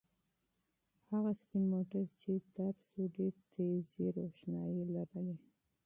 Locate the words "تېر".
2.55-2.75